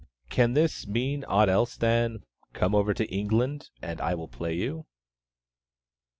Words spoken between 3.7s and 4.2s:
and I